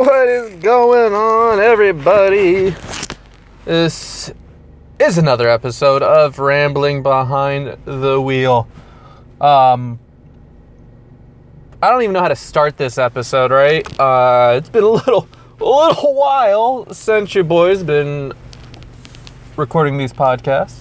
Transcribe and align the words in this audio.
What 0.00 0.28
is 0.28 0.54
going 0.62 1.12
on, 1.12 1.60
everybody? 1.60 2.74
This 3.66 4.32
is 4.98 5.18
another 5.18 5.46
episode 5.46 6.02
of 6.02 6.38
Rambling 6.38 7.02
Behind 7.02 7.76
the 7.84 8.18
Wheel. 8.18 8.66
Um, 9.42 9.98
I 11.82 11.90
don't 11.90 12.00
even 12.00 12.14
know 12.14 12.20
how 12.20 12.28
to 12.28 12.34
start 12.34 12.78
this 12.78 12.96
episode, 12.96 13.50
right? 13.50 13.86
Uh, 14.00 14.54
it's 14.56 14.70
been 14.70 14.84
a 14.84 14.88
little, 14.88 15.28
a 15.60 15.64
little 15.64 16.14
while 16.14 16.90
since 16.94 17.34
your 17.34 17.44
boy's 17.44 17.82
been 17.82 18.32
recording 19.58 19.98
these 19.98 20.14
podcasts. 20.14 20.80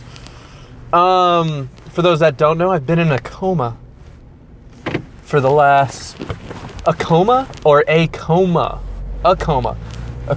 Um, 0.93 1.67
for 1.89 2.03
those 2.03 2.21
that 2.21 2.37
don't 2.37 2.57
know, 2.57 2.71
I've 2.71 2.87
been 2.87 2.99
in 2.99 3.11
a 3.11 3.19
coma 3.19 3.77
for 5.23 5.41
the 5.41 5.51
last 5.51 6.15
a 6.85 6.93
coma 6.93 7.49
or 7.65 7.83
a 7.89 8.07
coma, 8.07 8.81
a 9.23 9.35
coma, 9.35 9.75
a 10.27 10.35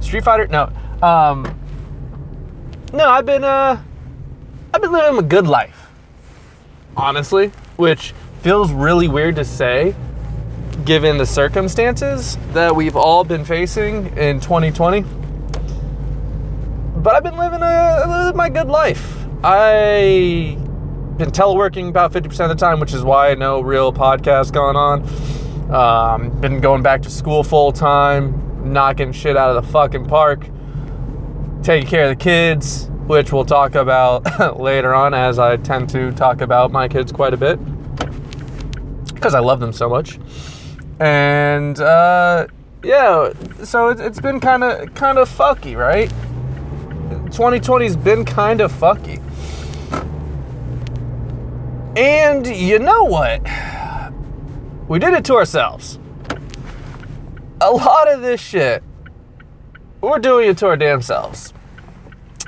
Street 0.00 0.24
Fighter. 0.24 0.46
No, 0.48 0.64
um, 1.02 1.58
no. 2.92 3.08
I've 3.08 3.26
been 3.26 3.44
uh, 3.44 3.82
I've 4.72 4.80
been 4.80 4.92
living 4.92 5.18
a 5.18 5.22
good 5.22 5.46
life, 5.46 5.88
honestly, 6.96 7.48
which 7.76 8.12
feels 8.42 8.72
really 8.72 9.08
weird 9.08 9.36
to 9.36 9.44
say, 9.44 9.94
given 10.84 11.16
the 11.16 11.26
circumstances 11.26 12.36
that 12.52 12.74
we've 12.74 12.96
all 12.96 13.24
been 13.24 13.44
facing 13.44 14.16
in 14.18 14.40
2020. 14.40 15.02
But 16.96 17.14
I've 17.14 17.22
been 17.22 17.36
living 17.36 17.60
a, 17.62 18.32
my 18.34 18.48
good 18.48 18.68
life. 18.68 19.26
I've 19.44 20.58
been 21.18 21.30
teleworking 21.30 21.88
about 21.88 22.12
50% 22.12 22.24
of 22.40 22.48
the 22.48 22.54
time, 22.54 22.80
which 22.80 22.94
is 22.94 23.02
why 23.02 23.34
no 23.34 23.60
real 23.60 23.92
podcast 23.92 24.52
going 24.52 24.76
on. 24.76 25.06
Um, 25.74 26.30
been 26.40 26.60
going 26.60 26.82
back 26.84 27.02
to 27.02 27.10
school 27.10 27.42
full 27.42 27.72
time, 27.72 28.72
knocking 28.72 29.10
shit 29.10 29.36
out 29.36 29.56
of 29.56 29.64
the 29.64 29.72
fucking 29.72 30.06
park, 30.06 30.48
taking 31.64 31.88
care 31.88 32.04
of 32.04 32.10
the 32.10 32.22
kids, 32.22 32.88
which 33.08 33.32
we'll 33.32 33.44
talk 33.44 33.74
about 33.74 34.58
later 34.60 34.94
on, 34.94 35.14
as 35.14 35.40
I 35.40 35.56
tend 35.56 35.90
to 35.90 36.12
talk 36.12 36.42
about 36.42 36.70
my 36.70 36.86
kids 36.86 37.10
quite 37.10 37.34
a 37.34 37.36
bit 37.36 37.58
because 39.14 39.34
I 39.34 39.40
love 39.40 39.58
them 39.58 39.72
so 39.72 39.88
much. 39.88 40.20
And 41.00 41.80
uh, 41.80 42.46
yeah, 42.84 43.32
so 43.64 43.88
it's, 43.88 44.00
it's 44.00 44.20
been 44.20 44.38
kind 44.38 44.62
of 44.62 44.94
kind 44.94 45.18
of 45.18 45.28
fucky, 45.28 45.76
right? 45.76 46.08
2020's 47.30 47.96
been 47.96 48.24
kind 48.24 48.60
of 48.60 48.72
fucky. 48.72 49.20
And 51.96 52.46
you 52.46 52.78
know 52.78 53.02
what? 53.02 53.40
We 54.86 54.98
did 54.98 55.14
it 55.14 55.24
to 55.26 55.34
ourselves. 55.34 55.98
A 57.60 57.70
lot 57.70 58.12
of 58.12 58.20
this 58.20 58.40
shit, 58.40 58.82
we're 60.02 60.18
doing 60.18 60.50
it 60.50 60.58
to 60.58 60.66
our 60.66 60.76
damn 60.76 61.00
selves. 61.00 61.54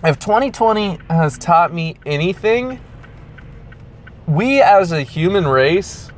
If 0.04 0.18
2020 0.18 0.98
has 1.08 1.38
taught 1.38 1.72
me 1.72 1.96
anything, 2.04 2.78
we 4.26 4.60
as 4.60 4.92
a 4.92 5.02
human 5.02 5.48
race 5.48 6.10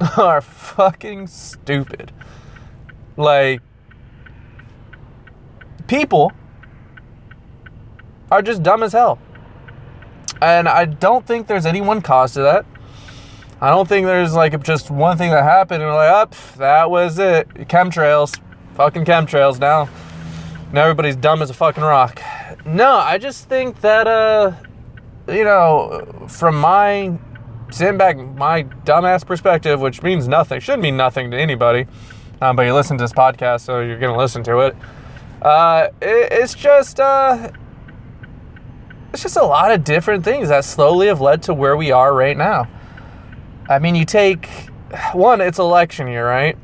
are 0.16 0.40
fucking 0.40 1.26
stupid. 1.26 2.10
Like, 3.18 3.60
people 5.86 6.32
are 8.30 8.40
just 8.40 8.62
dumb 8.62 8.82
as 8.82 8.92
hell. 8.92 9.18
And 10.40 10.68
I 10.68 10.86
don't 10.86 11.26
think 11.26 11.46
there's 11.46 11.66
any 11.66 11.82
one 11.82 12.00
cause 12.00 12.32
to 12.34 12.42
that. 12.42 12.64
I 13.66 13.70
don't 13.70 13.88
think 13.88 14.06
there's 14.06 14.32
like 14.32 14.62
just 14.62 14.92
one 14.92 15.18
thing 15.18 15.32
that 15.32 15.42
happened 15.42 15.82
and 15.82 15.90
we're 15.90 15.96
like, 15.96 16.28
oh, 16.30 16.58
that 16.58 16.88
was 16.88 17.18
it. 17.18 17.48
Chemtrails. 17.68 18.40
Fucking 18.76 19.04
chemtrails 19.04 19.58
now. 19.58 19.88
Now 20.72 20.82
everybody's 20.82 21.16
dumb 21.16 21.42
as 21.42 21.50
a 21.50 21.54
fucking 21.54 21.82
rock. 21.82 22.22
No, 22.64 22.92
I 22.92 23.18
just 23.18 23.48
think 23.48 23.80
that, 23.80 24.06
uh, 24.06 24.52
you 25.26 25.42
know, 25.42 26.28
from 26.28 26.60
my, 26.60 27.18
sitting 27.72 27.98
back, 27.98 28.16
my 28.16 28.62
dumbass 28.84 29.26
perspective, 29.26 29.80
which 29.80 30.00
means 30.00 30.28
nothing, 30.28 30.60
should 30.60 30.78
mean 30.78 30.96
nothing 30.96 31.32
to 31.32 31.36
anybody, 31.36 31.88
um, 32.40 32.54
but 32.54 32.66
you 32.66 32.72
listen 32.72 32.96
to 32.98 33.02
this 33.02 33.12
podcast, 33.12 33.62
so 33.62 33.80
you're 33.80 33.98
going 33.98 34.12
to 34.12 34.18
listen 34.18 34.44
to 34.44 34.60
it. 34.60 34.76
Uh, 35.42 35.88
it, 36.00 36.28
it's 36.30 36.54
just, 36.54 37.00
uh, 37.00 37.50
it's 39.12 39.24
just 39.24 39.36
a 39.36 39.44
lot 39.44 39.72
of 39.72 39.82
different 39.82 40.22
things 40.22 40.50
that 40.50 40.64
slowly 40.64 41.08
have 41.08 41.20
led 41.20 41.42
to 41.42 41.52
where 41.52 41.76
we 41.76 41.90
are 41.90 42.14
right 42.14 42.36
now. 42.36 42.68
I 43.68 43.78
mean, 43.80 43.94
you 43.94 44.04
take 44.04 44.48
one, 45.12 45.40
it's 45.40 45.58
election 45.58 46.06
year, 46.06 46.26
right? 46.26 46.56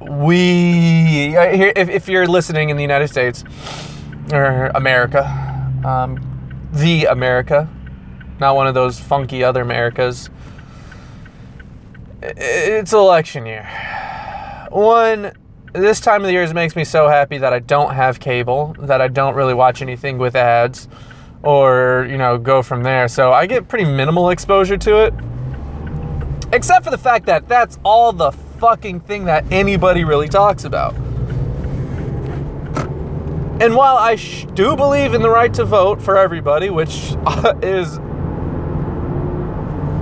We, 0.00 1.36
if, 1.36 1.88
if 1.88 2.08
you're 2.08 2.26
listening 2.26 2.70
in 2.70 2.76
the 2.76 2.82
United 2.82 3.08
States 3.08 3.44
or 4.32 4.70
America, 4.74 5.24
um, 5.84 6.68
the 6.72 7.04
America, 7.06 7.68
not 8.40 8.56
one 8.56 8.66
of 8.66 8.74
those 8.74 8.98
funky 8.98 9.44
other 9.44 9.60
Americas, 9.60 10.30
it's 12.22 12.92
election 12.92 13.46
year. 13.46 13.68
One, 14.70 15.32
this 15.72 16.00
time 16.00 16.22
of 16.22 16.26
the 16.26 16.32
year 16.32 16.52
makes 16.52 16.74
me 16.74 16.84
so 16.84 17.08
happy 17.08 17.38
that 17.38 17.52
I 17.52 17.60
don't 17.60 17.94
have 17.94 18.18
cable, 18.18 18.74
that 18.80 19.00
I 19.00 19.08
don't 19.08 19.34
really 19.34 19.54
watch 19.54 19.82
anything 19.82 20.18
with 20.18 20.34
ads 20.34 20.88
or, 21.42 22.06
you 22.10 22.18
know, 22.18 22.38
go 22.38 22.62
from 22.62 22.82
there. 22.82 23.08
So 23.08 23.32
I 23.32 23.46
get 23.46 23.68
pretty 23.68 23.84
minimal 23.84 24.30
exposure 24.30 24.76
to 24.78 25.04
it. 25.04 25.14
Except 26.52 26.84
for 26.84 26.90
the 26.90 26.98
fact 26.98 27.26
that 27.26 27.48
that's 27.48 27.78
all 27.84 28.12
the 28.12 28.32
fucking 28.32 29.00
thing 29.00 29.24
that 29.24 29.44
anybody 29.52 30.04
really 30.04 30.28
talks 30.28 30.64
about. 30.64 30.94
And 33.60 33.76
while 33.76 33.96
I 33.96 34.16
sh- 34.16 34.46
do 34.54 34.74
believe 34.74 35.14
in 35.14 35.22
the 35.22 35.30
right 35.30 35.52
to 35.54 35.64
vote 35.64 36.00
for 36.00 36.16
everybody, 36.16 36.70
which 36.70 36.90
is. 37.62 37.98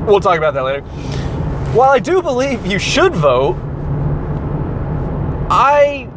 We'll 0.06 0.20
talk 0.20 0.38
about 0.38 0.54
that 0.54 0.62
later. 0.62 0.82
While 1.74 1.90
I 1.90 1.98
do 1.98 2.22
believe 2.22 2.64
you 2.64 2.78
should 2.78 3.14
vote, 3.14 3.56
I 5.50 6.08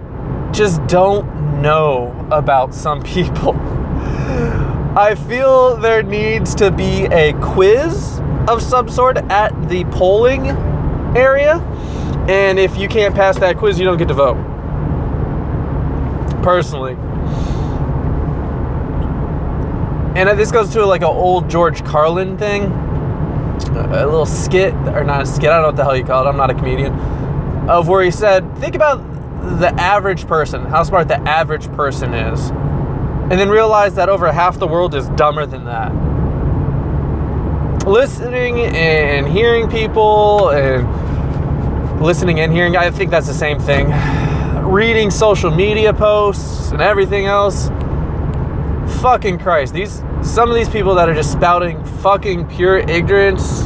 just 0.54 0.86
don't 0.88 1.62
know 1.62 2.28
about 2.32 2.74
some 2.74 3.02
people. 3.04 3.54
I 4.96 5.16
feel 5.16 5.78
there 5.78 6.04
needs 6.04 6.54
to 6.56 6.70
be 6.70 7.06
a 7.06 7.32
quiz 7.42 8.20
of 8.50 8.62
some 8.62 8.90
sort 8.90 9.18
at 9.18 9.70
the 9.70 9.86
polling 9.86 10.48
area. 11.16 11.60
And 12.28 12.60
if 12.60 12.78
you 12.78 12.90
can't 12.90 13.16
pass 13.16 13.40
that 13.40 13.58
quiz, 13.58 13.80
you 13.80 13.86
don't 13.86 13.98
get 13.98 14.10
to 14.10 14.14
vote. 14.14 14.36
Personally. 16.44 16.98
And 20.14 20.38
this 20.38 20.52
goes 20.52 20.70
to 20.74 20.86
like 20.86 21.02
an 21.02 21.08
old 21.08 21.50
George 21.50 21.86
Carlin 21.86 22.38
thing. 22.38 22.66
A 22.66 24.06
little 24.06 24.26
skit, 24.26 24.74
or 24.74 25.06
not 25.06 25.22
a 25.22 25.26
skit, 25.26 25.50
I 25.50 25.54
don't 25.54 25.62
know 25.62 25.68
what 25.68 25.76
the 25.78 25.84
hell 25.86 25.96
you 25.96 26.04
call 26.04 26.26
it, 26.26 26.30
I'm 26.30 26.36
not 26.36 26.50
a 26.50 26.54
comedian. 26.54 26.94
Of 27.70 27.88
where 27.88 28.04
he 28.04 28.12
said, 28.12 28.58
think 28.58 28.76
about 28.76 28.98
the 29.60 29.74
average 29.80 30.28
person, 30.28 30.66
how 30.66 30.84
smart 30.84 31.08
the 31.08 31.20
average 31.22 31.72
person 31.74 32.14
is, 32.14 32.52
and 33.32 33.40
then 33.40 33.48
realize 33.48 33.96
that 33.96 34.10
over 34.10 34.30
half 34.30 34.60
the 34.60 34.68
world 34.68 34.94
is 34.94 35.08
dumber 35.10 35.46
than 35.46 35.64
that. 35.64 35.90
Listening 37.88 38.60
and 38.60 39.26
hearing 39.26 39.70
people 39.70 40.50
and 40.50 42.02
listening 42.02 42.42
and 42.42 42.52
hearing, 42.52 42.76
I 42.76 42.92
think 42.92 43.10
that's 43.10 43.28
the 43.28 43.34
same 43.34 43.58
thing. 43.58 43.90
Reading 44.66 45.10
social 45.10 45.50
media 45.50 45.94
posts 45.94 46.72
and 46.72 46.82
everything 46.82 47.26
else. 47.26 47.70
Fucking 49.02 49.40
Christ. 49.40 49.74
These 49.74 50.04
some 50.22 50.50
of 50.50 50.56
these 50.56 50.68
people 50.68 50.94
that 50.96 51.08
are 51.08 51.16
just 51.16 51.32
spouting 51.32 51.82
fucking 52.02 52.48
pure 52.50 52.80
ignorance. 52.80 53.62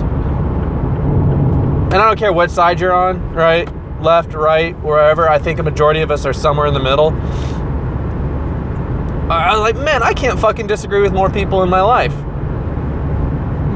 And 1.92 1.96
I 1.96 2.06
don't 2.06 2.20
care 2.20 2.32
what 2.32 2.52
side 2.52 2.80
you're 2.80 2.94
on, 2.94 3.34
right? 3.34 3.68
left, 4.06 4.34
right, 4.34 4.80
wherever. 4.82 5.28
I 5.28 5.40
think 5.40 5.60
a 5.60 5.64
majority 5.64 6.02
of 6.02 6.12
us 6.12 6.26
are 6.26 6.34
somewhere 6.34 6.68
in 6.68 6.74
the 6.74 6.80
middle. 6.80 7.12
I'm 9.30 9.60
like, 9.60 9.76
man, 9.76 10.04
I 10.04 10.14
can't 10.14 10.40
fucking 10.40 10.68
disagree 10.68 11.02
with 11.02 11.12
more 11.12 11.30
people 11.32 11.64
in 11.64 11.70
my 11.70 11.82
life. 11.82 12.14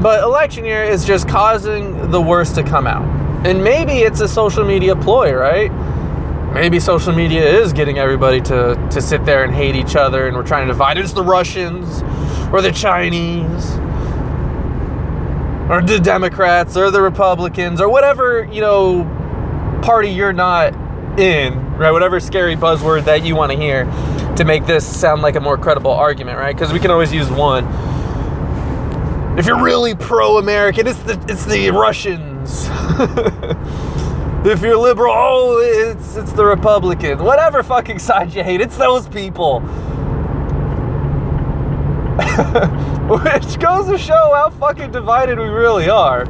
But 0.00 0.22
election 0.22 0.64
year 0.64 0.84
is 0.84 1.04
just 1.04 1.28
causing 1.28 2.10
the 2.10 2.20
worst 2.20 2.54
to 2.54 2.62
come 2.62 2.86
out. 2.86 3.04
And 3.44 3.64
maybe 3.64 3.94
it's 3.94 4.20
a 4.20 4.28
social 4.28 4.64
media 4.64 4.94
ploy, 4.94 5.34
right? 5.34 5.72
Maybe 6.54 6.78
social 6.78 7.12
media 7.12 7.44
is 7.44 7.72
getting 7.72 7.98
everybody 7.98 8.40
to, 8.42 8.88
to 8.90 9.02
sit 9.02 9.24
there 9.24 9.44
and 9.44 9.52
hate 9.52 9.74
each 9.74 9.96
other 9.96 10.28
and 10.28 10.36
we're 10.36 10.46
trying 10.46 10.66
to 10.68 10.72
divide. 10.72 10.98
It's 10.98 11.12
the 11.12 11.22
Russians 11.22 12.02
or 12.52 12.62
the 12.62 12.72
Chinese 12.72 13.74
or 15.68 15.82
the 15.82 16.00
Democrats 16.02 16.76
or 16.76 16.90
the 16.90 17.02
Republicans 17.02 17.80
or 17.80 17.88
whatever, 17.88 18.44
you 18.52 18.60
know, 18.60 19.04
party 19.82 20.10
you're 20.10 20.32
not 20.32 20.74
in, 21.18 21.76
right? 21.76 21.90
Whatever 21.90 22.20
scary 22.20 22.56
buzzword 22.56 23.04
that 23.04 23.24
you 23.24 23.34
want 23.34 23.50
to 23.52 23.58
hear 23.58 23.84
to 24.40 24.46
make 24.46 24.64
this 24.64 24.86
sound 24.86 25.20
like 25.20 25.36
a 25.36 25.40
more 25.40 25.58
credible 25.58 25.90
argument, 25.90 26.38
right? 26.38 26.56
Because 26.56 26.72
we 26.72 26.78
can 26.78 26.90
always 26.90 27.12
use 27.12 27.28
one. 27.28 27.66
If 29.38 29.44
you're 29.44 29.62
really 29.62 29.94
pro-American, 29.94 30.86
it's 30.86 31.02
the 31.02 31.22
it's 31.28 31.44
the 31.44 31.70
Russians. 31.70 32.68
If 34.42 34.62
you're 34.62 34.78
liberal, 34.78 35.12
oh, 35.14 35.58
it's 35.58 36.16
it's 36.16 36.32
the 36.32 36.46
Republican. 36.46 37.22
Whatever 37.22 37.62
fucking 37.62 37.98
side 37.98 38.34
you 38.34 38.42
hate, 38.42 38.62
it's 38.62 38.78
those 38.78 39.06
people. 39.06 39.60
Which 43.10 43.58
goes 43.60 43.86
to 43.88 43.98
show 43.98 44.32
how 44.34 44.48
fucking 44.58 44.92
divided 44.92 45.38
we 45.38 45.44
really 45.44 45.90
are. 45.90 46.24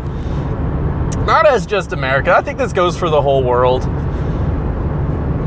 Not 1.25 1.47
as 1.47 1.67
just 1.67 1.93
America. 1.93 2.35
I 2.35 2.43
think 2.43 2.59
this 2.59 2.73
goes 2.73 2.97
for 2.97 3.09
the 3.09 3.23
whole 3.23 3.45
world. 3.45 3.85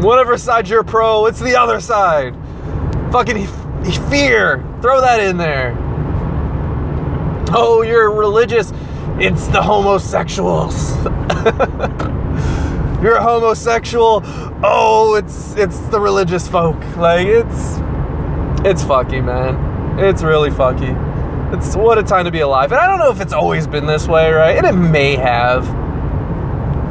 Whatever 0.01 0.37
side 0.37 0.69
you're 0.69 0.85
pro, 0.85 1.25
it's 1.25 1.41
the 1.41 1.57
other 1.57 1.81
side. 1.81 2.33
Fucking 3.13 3.45
fear. 4.09 4.57
Throw 4.81 4.99
that 4.99 5.19
in 5.19 5.37
there. 5.37 5.77
Oh, 7.55 7.83
you're 7.87 8.11
religious. 8.11 8.73
It's 9.19 9.45
the 9.49 9.61
homosexuals. 9.61 10.95
you're 13.03 13.17
a 13.17 13.21
homosexual. 13.21 14.23
Oh, 14.63 15.13
it's 15.15 15.53
it's 15.53 15.77
the 15.89 15.99
religious 15.99 16.47
folk. 16.47 16.75
Like 16.97 17.27
it's 17.27 17.77
it's 18.65 18.81
fucky, 18.81 19.23
man. 19.23 19.99
It's 19.99 20.23
really 20.23 20.49
fucky. 20.49 20.95
It's 21.55 21.75
what 21.75 21.99
a 21.99 22.03
time 22.03 22.25
to 22.25 22.31
be 22.31 22.39
alive. 22.39 22.71
And 22.71 22.81
I 22.81 22.87
don't 22.87 22.97
know 22.97 23.11
if 23.11 23.21
it's 23.21 23.31
always 23.31 23.67
been 23.67 23.85
this 23.85 24.07
way, 24.07 24.31
right? 24.31 24.57
And 24.57 24.65
it 24.65 24.73
may 24.73 25.17
have. 25.17 25.82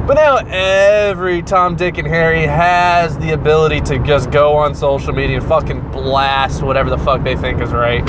But 0.07 0.15
now 0.15 0.39
every 0.49 1.43
Tom, 1.43 1.77
Dick, 1.77 1.97
and 1.97 2.09
Harry 2.09 2.43
has 2.43 3.17
the 3.19 3.33
ability 3.33 3.81
to 3.83 4.01
just 4.01 4.33
go 4.33 4.55
on 4.55 4.75
social 4.75 5.13
media 5.13 5.39
and 5.39 5.47
fucking 5.47 5.93
blast 5.93 6.63
whatever 6.63 6.91
the 6.91 6.99
fuck 6.99 7.23
they 7.23 7.37
think 7.37 7.63
is 7.63 7.71
right. 7.71 8.03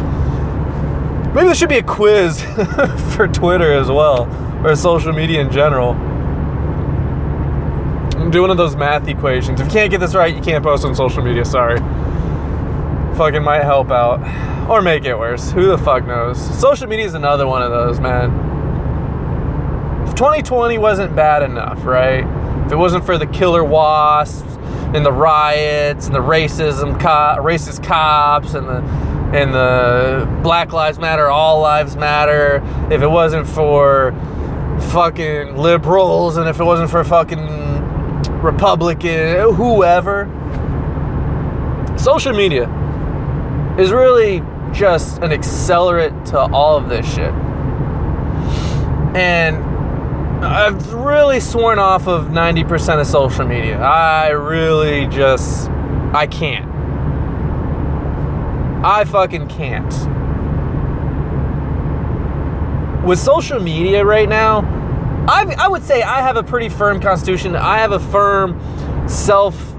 Maybe 1.36 1.46
there 1.46 1.56
should 1.56 1.70
be 1.70 1.78
a 1.78 1.84
quiz 1.84 2.42
for 3.16 3.28
Twitter 3.28 3.74
as 3.74 3.90
well, 3.90 4.26
or 4.66 4.76
social 4.76 5.14
media 5.14 5.42
in 5.42 5.52
general. 5.52 5.94
Do 8.32 8.42
one 8.42 8.50
of 8.50 8.58
those 8.58 8.76
math 8.76 9.08
equations. 9.08 9.62
If 9.62 9.68
you 9.68 9.74
can't 9.74 9.92
get 9.92 10.00
this 10.00 10.16
right, 10.16 10.34
you 10.34 10.42
can't 10.42 10.64
post 10.64 10.86
on 10.86 10.96
social 10.96 11.24
media. 11.24 11.46
Sorry. 11.46 11.78
Fucking 13.18 13.44
might 13.44 13.64
help 13.64 13.92
out. 13.92 14.20
Or 14.68 14.82
make 14.82 15.06
it 15.06 15.16
worse. 15.16 15.52
Who 15.52 15.68
the 15.68 15.78
fuck 15.78 16.08
knows? 16.08 16.40
Social 16.60 16.88
media 16.88 17.06
is 17.06 17.14
another 17.14 17.46
one 17.46 17.62
of 17.62 17.70
those, 17.70 18.00
man. 18.00 18.32
If 20.14 20.18
2020 20.20 20.78
wasn't 20.78 21.16
bad 21.16 21.42
enough, 21.42 21.84
right? 21.84 22.24
If 22.68 22.72
it 22.72 22.76
wasn't 22.76 23.04
for 23.04 23.18
the 23.18 23.26
killer 23.26 23.64
wasps 23.64 24.44
and 24.94 25.04
the 25.04 25.12
riots 25.12 26.06
and 26.06 26.14
the 26.14 26.20
racism, 26.20 27.00
co- 27.00 27.42
racist 27.42 27.84
cops 27.84 28.54
and 28.54 28.68
the 28.68 28.84
and 29.36 29.52
the 29.52 30.30
Black 30.44 30.72
Lives 30.72 31.00
Matter, 31.00 31.30
All 31.30 31.62
Lives 31.62 31.96
Matter, 31.96 32.62
if 32.92 33.02
it 33.02 33.08
wasn't 33.08 33.48
for 33.48 34.12
fucking 34.92 35.58
liberals 35.58 36.38
and 36.38 36.48
if 36.48 36.60
it 36.60 36.64
wasn't 36.64 36.92
for 36.92 37.04
fucking 37.04 37.48
Republican, 38.40 39.56
whoever, 39.56 40.30
social 41.98 42.34
media 42.34 42.66
is 43.80 43.92
really 43.92 44.44
just 44.74 45.24
an 45.24 45.32
accelerant 45.32 46.26
to 46.26 46.40
all 46.40 46.78
of 46.78 46.88
this 46.88 47.12
shit. 47.16 47.34
And 49.16 49.73
I've 50.44 50.94
really 50.94 51.40
sworn 51.40 51.80
off 51.80 52.08
of 52.08 52.26
90% 52.26 53.00
of 53.00 53.08
social 53.08 53.46
media. 53.46 53.80
I 53.80 54.30
really 54.30 55.08
just, 55.08 55.70
I 56.14 56.28
can't. 56.28 56.70
I 58.86 59.06
fucking 59.06 59.48
can't. 59.48 59.94
With 63.06 63.20
social 63.20 63.60
media 63.60 64.04
right 64.04 64.28
now, 64.28 64.60
I, 65.28 65.56
I 65.58 65.68
would 65.70 65.84
say 65.84 66.02
I 66.02 66.22
have 66.22 66.36
a 66.36 66.44
pretty 66.44 66.68
firm 66.68 67.00
constitution. 67.00 67.56
I 67.56 67.78
have 67.78 67.94
a 67.94 68.00
firm 68.00 68.60
self 69.08 69.74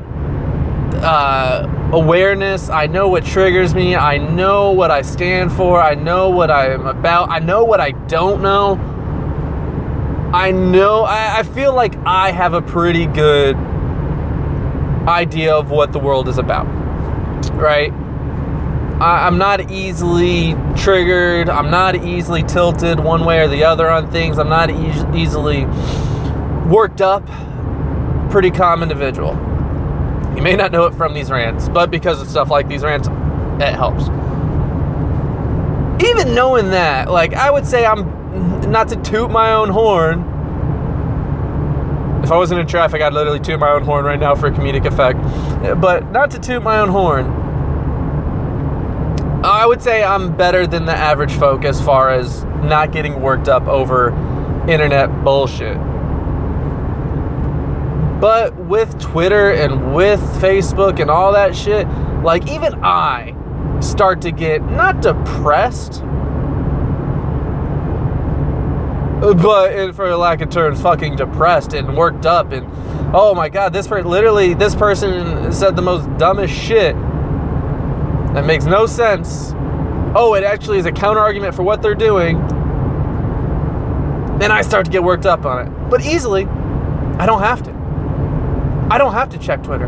uh, 0.96 1.68
awareness. 1.92 2.70
I 2.70 2.86
know 2.86 3.08
what 3.08 3.24
triggers 3.24 3.74
me. 3.74 3.94
I 3.94 4.16
know 4.16 4.72
what 4.72 4.90
I 4.90 5.02
stand 5.02 5.52
for. 5.52 5.82
I 5.82 5.94
know 5.94 6.30
what 6.30 6.50
I'm 6.50 6.86
about. 6.86 7.30
I 7.30 7.40
know 7.40 7.64
what 7.64 7.80
I 7.80 7.90
don't 7.90 8.40
know. 8.40 8.93
I 10.34 10.50
know, 10.50 11.04
I, 11.04 11.38
I 11.38 11.42
feel 11.44 11.72
like 11.72 11.94
I 12.04 12.32
have 12.32 12.54
a 12.54 12.60
pretty 12.60 13.06
good 13.06 13.54
idea 15.06 15.54
of 15.54 15.70
what 15.70 15.92
the 15.92 16.00
world 16.00 16.28
is 16.28 16.38
about, 16.38 16.66
right? 17.54 17.92
I, 19.00 19.28
am 19.28 19.38
not 19.38 19.70
easily 19.70 20.56
triggered. 20.74 21.48
I'm 21.48 21.70
not 21.70 22.04
easily 22.04 22.42
tilted 22.42 22.98
one 22.98 23.24
way 23.24 23.42
or 23.42 23.46
the 23.46 23.62
other 23.62 23.88
on 23.88 24.10
things. 24.10 24.40
I'm 24.40 24.48
not 24.48 24.70
e- 24.70 25.22
easily 25.22 25.66
worked 26.68 27.00
up. 27.00 27.24
Pretty 28.28 28.50
calm 28.50 28.82
individual. 28.82 29.34
You 30.34 30.42
may 30.42 30.56
not 30.56 30.72
know 30.72 30.86
it 30.86 30.94
from 30.94 31.14
these 31.14 31.30
rants, 31.30 31.68
but 31.68 31.92
because 31.92 32.20
of 32.20 32.26
stuff 32.26 32.50
like 32.50 32.66
these 32.66 32.82
rants, 32.82 33.06
it 33.06 33.72
helps. 33.72 34.08
Even 36.04 36.34
knowing 36.34 36.70
that, 36.70 37.08
like, 37.08 37.34
I 37.34 37.52
would 37.52 37.64
say 37.64 37.86
I'm 37.86 38.23
not 38.74 38.88
to 38.88 38.96
toot 38.96 39.30
my 39.30 39.54
own 39.54 39.70
horn. 39.70 40.20
If 42.22 42.30
I 42.30 42.36
wasn't 42.36 42.60
in 42.60 42.66
traffic, 42.66 43.00
I'd 43.00 43.14
literally 43.14 43.40
toot 43.40 43.58
my 43.58 43.70
own 43.70 43.84
horn 43.84 44.04
right 44.04 44.20
now 44.20 44.34
for 44.34 44.50
comedic 44.50 44.84
effect. 44.84 45.18
But 45.80 46.10
not 46.12 46.30
to 46.32 46.38
toot 46.38 46.62
my 46.62 46.80
own 46.80 46.90
horn 46.90 47.44
I 49.44 49.66
would 49.66 49.82
say 49.82 50.02
I'm 50.02 50.34
better 50.34 50.66
than 50.66 50.86
the 50.86 50.96
average 50.96 51.34
folk 51.34 51.66
as 51.66 51.78
far 51.78 52.08
as 52.08 52.44
not 52.62 52.92
getting 52.92 53.20
worked 53.20 53.46
up 53.46 53.66
over 53.66 54.08
internet 54.66 55.22
bullshit. 55.22 55.76
But 58.22 58.56
with 58.56 58.98
Twitter 58.98 59.50
and 59.50 59.94
with 59.94 60.18
Facebook 60.40 60.98
and 60.98 61.10
all 61.10 61.34
that 61.34 61.54
shit, 61.54 61.86
like 62.22 62.50
even 62.50 62.82
I 62.82 63.34
start 63.80 64.22
to 64.22 64.30
get 64.30 64.62
not 64.62 65.02
depressed, 65.02 66.02
but 69.32 69.94
for 69.94 70.14
lack 70.16 70.40
of 70.42 70.50
terms, 70.50 70.82
fucking 70.82 71.16
depressed 71.16 71.72
and 71.72 71.96
worked 71.96 72.26
up. 72.26 72.52
And 72.52 72.66
oh 73.14 73.34
my 73.34 73.48
god, 73.48 73.72
this 73.72 73.86
per- 73.86 74.02
literally 74.02 74.52
this 74.54 74.74
person 74.74 75.52
said 75.52 75.76
the 75.76 75.82
most 75.82 76.04
dumbest 76.18 76.52
shit 76.52 76.94
that 78.34 78.44
makes 78.44 78.64
no 78.64 78.86
sense. 78.86 79.52
Oh, 80.16 80.34
it 80.34 80.44
actually 80.44 80.78
is 80.78 80.86
a 80.86 80.92
counter 80.92 81.20
argument 81.20 81.54
for 81.54 81.62
what 81.62 81.80
they're 81.80 81.94
doing. 81.94 82.38
Then 84.38 84.50
I 84.50 84.62
start 84.62 84.84
to 84.86 84.90
get 84.90 85.02
worked 85.02 85.26
up 85.26 85.44
on 85.44 85.66
it. 85.66 85.70
But 85.88 86.04
easily, 86.04 86.44
I 87.18 87.24
don't 87.24 87.40
have 87.40 87.62
to. 87.62 87.70
I 88.90 88.98
don't 88.98 89.12
have 89.12 89.30
to 89.30 89.38
check 89.38 89.62
Twitter. 89.62 89.86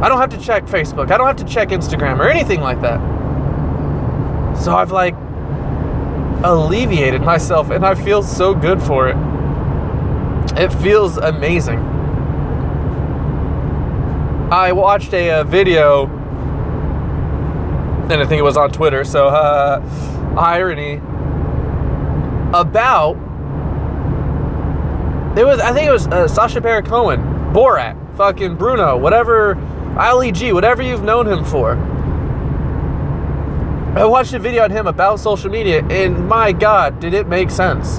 I 0.00 0.08
don't 0.08 0.18
have 0.18 0.30
to 0.30 0.38
check 0.38 0.64
Facebook. 0.64 1.10
I 1.10 1.18
don't 1.18 1.26
have 1.26 1.36
to 1.36 1.44
check 1.44 1.68
Instagram 1.68 2.18
or 2.20 2.28
anything 2.28 2.60
like 2.60 2.80
that. 2.80 2.98
So 4.56 4.74
I've 4.74 4.92
like 4.92 5.14
alleviated 6.44 7.22
myself 7.22 7.70
and 7.70 7.84
I 7.84 7.94
feel 7.94 8.22
so 8.22 8.54
good 8.54 8.82
for 8.82 9.08
it. 9.08 9.16
It 10.56 10.72
feels 10.82 11.16
amazing. 11.16 11.78
I 14.50 14.72
watched 14.72 15.14
a, 15.14 15.40
a 15.40 15.44
video 15.44 16.06
and 18.10 18.20
I 18.20 18.26
think 18.26 18.40
it 18.40 18.44
was 18.44 18.56
on 18.56 18.70
Twitter. 18.70 19.04
So 19.04 19.28
uh, 19.28 19.82
irony 20.36 20.96
about 22.52 23.16
it 25.38 25.44
was. 25.44 25.60
I 25.60 25.72
think 25.72 25.88
it 25.88 25.92
was 25.92 26.08
uh, 26.08 26.26
Sacha 26.26 26.60
Baron 26.60 26.84
Cohen, 26.84 27.20
Borat, 27.54 28.16
fucking 28.16 28.56
Bruno, 28.56 28.96
whatever, 28.96 29.56
Ali 29.96 30.32
G, 30.32 30.52
whatever 30.52 30.82
you've 30.82 31.04
known 31.04 31.28
him 31.28 31.44
for. 31.44 31.76
I 33.94 34.04
watched 34.04 34.32
a 34.34 34.38
video 34.38 34.62
on 34.62 34.70
him 34.70 34.86
about 34.86 35.18
social 35.18 35.50
media, 35.50 35.84
and 35.86 36.28
my 36.28 36.52
God, 36.52 37.00
did 37.00 37.12
it 37.12 37.26
make 37.26 37.50
sense? 37.50 37.98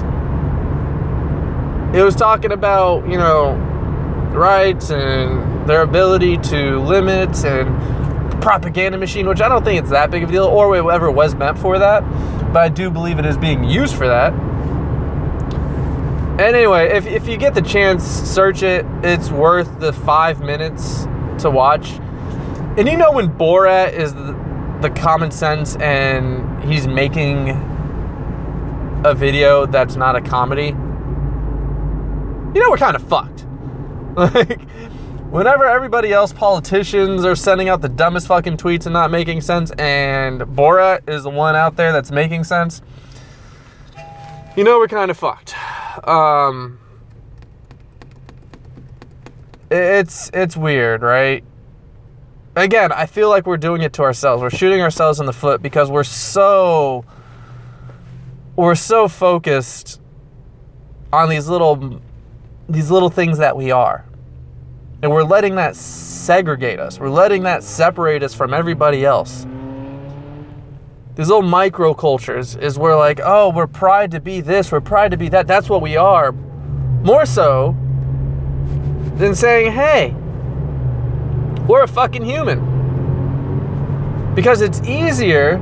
It 1.94 2.02
was 2.02 2.16
talking 2.16 2.50
about 2.50 3.06
you 3.06 3.18
know 3.18 3.52
rights 4.32 4.90
and 4.90 5.68
their 5.68 5.82
ability 5.82 6.38
to 6.38 6.80
limit 6.80 7.44
and 7.44 8.40
propaganda 8.40 8.96
machine, 8.96 9.28
which 9.28 9.42
I 9.42 9.48
don't 9.50 9.64
think 9.64 9.80
it's 9.80 9.90
that 9.90 10.10
big 10.10 10.22
of 10.22 10.30
a 10.30 10.32
deal, 10.32 10.44
or 10.44 10.82
whatever 10.82 11.10
was 11.10 11.34
meant 11.34 11.58
for 11.58 11.78
that. 11.78 12.00
But 12.54 12.62
I 12.62 12.68
do 12.70 12.88
believe 12.90 13.18
it 13.18 13.26
is 13.26 13.36
being 13.36 13.62
used 13.62 13.94
for 13.94 14.08
that. 14.08 14.32
Anyway, 16.40 16.88
if, 16.88 17.06
if 17.06 17.28
you 17.28 17.36
get 17.36 17.54
the 17.54 17.60
chance, 17.60 18.02
search 18.02 18.62
it. 18.62 18.86
It's 19.02 19.30
worth 19.30 19.78
the 19.78 19.92
five 19.92 20.40
minutes 20.40 21.04
to 21.40 21.50
watch. 21.50 21.90
And 22.78 22.88
you 22.88 22.96
know 22.96 23.12
when 23.12 23.28
Borat 23.28 23.92
is 23.92 24.14
the, 24.14 24.41
the 24.82 24.90
common 24.90 25.30
sense 25.30 25.76
and 25.76 26.62
he's 26.64 26.86
making 26.86 27.50
a 29.04 29.14
video 29.14 29.66
that's 29.66 29.96
not 29.96 30.16
a 30.16 30.20
comedy, 30.20 30.66
you 32.54 32.60
know 32.60 32.70
we're 32.70 32.76
kind 32.76 32.96
of 32.96 33.02
fucked. 33.02 33.46
Like, 34.14 34.60
whenever 35.30 35.64
everybody 35.64 36.12
else, 36.12 36.34
politicians, 36.34 37.24
are 37.24 37.34
sending 37.34 37.70
out 37.70 37.80
the 37.80 37.88
dumbest 37.88 38.26
fucking 38.26 38.58
tweets 38.58 38.84
and 38.84 38.92
not 38.92 39.10
making 39.10 39.40
sense, 39.40 39.70
and 39.78 40.42
Borat 40.42 41.08
is 41.08 41.22
the 41.22 41.30
one 41.30 41.56
out 41.56 41.76
there 41.76 41.92
that's 41.92 42.10
making 42.10 42.44
sense, 42.44 42.82
you 44.54 44.64
know 44.64 44.78
we're 44.78 44.88
kind 44.88 45.10
of 45.10 45.16
fucked. 45.16 45.54
Um, 46.06 46.78
it's 49.70 50.30
it's 50.34 50.58
weird, 50.58 51.00
right? 51.00 51.42
Again, 52.54 52.92
I 52.92 53.06
feel 53.06 53.30
like 53.30 53.46
we're 53.46 53.56
doing 53.56 53.80
it 53.80 53.94
to 53.94 54.02
ourselves. 54.02 54.42
We're 54.42 54.50
shooting 54.50 54.82
ourselves 54.82 55.20
in 55.20 55.26
the 55.26 55.32
foot 55.32 55.62
because 55.62 55.90
we're 55.90 56.04
so 56.04 57.04
we're 58.56 58.74
so 58.74 59.08
focused 59.08 60.00
on 61.12 61.30
these 61.30 61.48
little 61.48 62.00
these 62.68 62.90
little 62.90 63.08
things 63.08 63.38
that 63.38 63.56
we 63.56 63.70
are. 63.70 64.04
And 65.02 65.10
we're 65.10 65.24
letting 65.24 65.56
that 65.56 65.76
segregate 65.76 66.78
us. 66.78 67.00
We're 67.00 67.08
letting 67.08 67.42
that 67.44 67.62
separate 67.62 68.22
us 68.22 68.34
from 68.34 68.52
everybody 68.52 69.04
else. 69.04 69.46
These 71.14 71.28
little 71.28 71.42
microcultures 71.42 72.60
is 72.60 72.78
where 72.78 72.96
like, 72.96 73.20
oh, 73.22 73.50
we're 73.50 73.66
proud 73.66 74.10
to 74.12 74.20
be 74.20 74.40
this, 74.40 74.70
we're 74.70 74.80
proud 74.80 75.10
to 75.10 75.16
be 75.16 75.28
that. 75.30 75.46
That's 75.46 75.68
what 75.68 75.82
we 75.82 75.96
are. 75.96 76.32
More 77.02 77.26
so 77.26 77.76
than 79.16 79.34
saying, 79.34 79.72
hey, 79.72 80.14
we're 81.68 81.82
a 81.82 81.88
fucking 81.88 82.24
human. 82.24 82.60
Because 84.34 84.62
it's 84.62 84.80
easier 84.82 85.58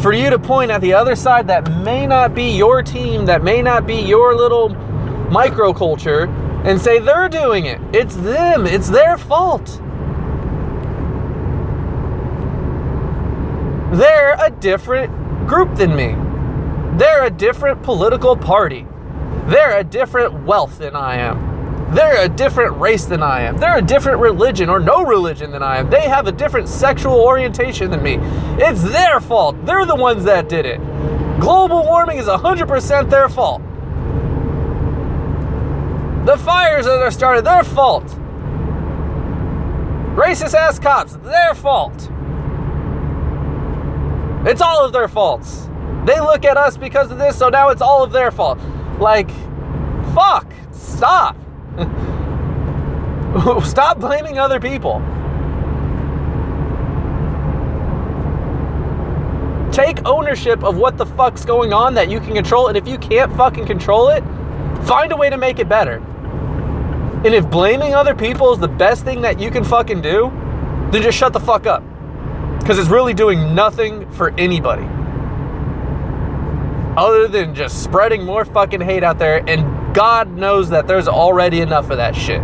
for 0.00 0.12
you 0.12 0.30
to 0.30 0.38
point 0.38 0.70
at 0.70 0.80
the 0.80 0.92
other 0.92 1.14
side 1.14 1.46
that 1.48 1.70
may 1.82 2.06
not 2.06 2.34
be 2.34 2.50
your 2.50 2.82
team, 2.82 3.26
that 3.26 3.42
may 3.42 3.62
not 3.62 3.86
be 3.86 3.96
your 3.96 4.34
little 4.34 4.70
microculture, 5.30 6.28
and 6.64 6.80
say 6.80 6.98
they're 6.98 7.28
doing 7.28 7.66
it. 7.66 7.80
It's 7.92 8.16
them, 8.16 8.66
it's 8.66 8.88
their 8.88 9.18
fault. 9.18 9.80
They're 13.92 14.36
a 14.38 14.50
different 14.50 15.46
group 15.46 15.74
than 15.76 15.94
me. 15.94 16.16
They're 16.98 17.24
a 17.24 17.30
different 17.30 17.82
political 17.82 18.36
party. 18.36 18.86
They're 19.46 19.78
a 19.78 19.84
different 19.84 20.44
wealth 20.44 20.78
than 20.78 20.96
I 20.96 21.16
am. 21.16 21.51
They're 21.94 22.24
a 22.24 22.28
different 22.28 22.78
race 22.78 23.04
than 23.04 23.22
I 23.22 23.42
am. 23.42 23.58
They're 23.58 23.76
a 23.76 23.82
different 23.82 24.20
religion 24.20 24.70
or 24.70 24.80
no 24.80 25.02
religion 25.04 25.50
than 25.50 25.62
I 25.62 25.76
am. 25.76 25.90
They 25.90 26.08
have 26.08 26.26
a 26.26 26.32
different 26.32 26.68
sexual 26.68 27.20
orientation 27.20 27.90
than 27.90 28.02
me. 28.02 28.18
It's 28.58 28.82
their 28.82 29.20
fault. 29.20 29.66
They're 29.66 29.84
the 29.84 29.96
ones 29.96 30.24
that 30.24 30.48
did 30.48 30.64
it. 30.64 30.78
Global 31.38 31.82
warming 31.82 32.16
is 32.16 32.26
100% 32.26 33.10
their 33.10 33.28
fault. 33.28 33.60
The 36.24 36.38
fires 36.38 36.86
that 36.86 37.02
are 37.02 37.10
started, 37.10 37.44
their 37.44 37.64
fault. 37.64 38.06
Racist 40.14 40.54
ass 40.54 40.78
cops, 40.78 41.16
their 41.16 41.52
fault. 41.52 42.08
It's 44.46 44.62
all 44.62 44.84
of 44.84 44.92
their 44.92 45.08
faults. 45.08 45.68
They 46.06 46.20
look 46.20 46.44
at 46.44 46.56
us 46.56 46.76
because 46.76 47.10
of 47.10 47.18
this, 47.18 47.36
so 47.36 47.48
now 47.48 47.68
it's 47.68 47.82
all 47.82 48.02
of 48.02 48.12
their 48.12 48.30
fault. 48.30 48.58
Like, 48.98 49.30
fuck, 50.14 50.50
stop. 50.70 51.36
stop 53.64 53.98
blaming 53.98 54.38
other 54.38 54.60
people. 54.60 55.00
Take 59.72 60.04
ownership 60.06 60.62
of 60.62 60.76
what 60.76 60.98
the 60.98 61.06
fuck's 61.06 61.46
going 61.46 61.72
on 61.72 61.94
that 61.94 62.10
you 62.10 62.20
can 62.20 62.34
control, 62.34 62.68
and 62.68 62.76
if 62.76 62.86
you 62.86 62.98
can't 62.98 63.34
fucking 63.36 63.64
control 63.64 64.08
it, 64.08 64.22
find 64.84 65.12
a 65.12 65.16
way 65.16 65.30
to 65.30 65.38
make 65.38 65.58
it 65.58 65.68
better. 65.68 65.96
And 67.24 67.34
if 67.34 67.48
blaming 67.48 67.94
other 67.94 68.14
people 68.14 68.52
is 68.52 68.58
the 68.58 68.68
best 68.68 69.04
thing 69.04 69.22
that 69.22 69.40
you 69.40 69.50
can 69.50 69.64
fucking 69.64 70.02
do, 70.02 70.30
then 70.90 71.00
just 71.00 71.16
shut 71.16 71.32
the 71.32 71.40
fuck 71.40 71.66
up. 71.66 71.82
Because 72.58 72.78
it's 72.78 72.90
really 72.90 73.14
doing 73.14 73.54
nothing 73.54 74.10
for 74.12 74.30
anybody. 74.38 74.86
Other 76.96 77.26
than 77.28 77.54
just 77.54 77.82
spreading 77.82 78.26
more 78.26 78.44
fucking 78.44 78.82
hate 78.82 79.02
out 79.02 79.18
there, 79.18 79.42
and 79.48 79.81
God 79.94 80.36
knows 80.36 80.70
that 80.70 80.86
there's 80.86 81.08
already 81.08 81.60
enough 81.60 81.90
of 81.90 81.98
that 81.98 82.16
shit. 82.16 82.40